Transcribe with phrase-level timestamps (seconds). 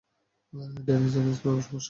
[0.85, 1.79] Danny, জানিস তোর সমস্যা কী?